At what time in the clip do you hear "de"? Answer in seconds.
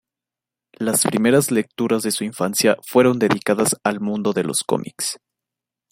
2.01-2.09, 4.33-4.43